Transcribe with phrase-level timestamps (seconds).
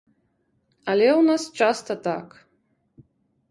[0.93, 2.27] Але ў нас часта так.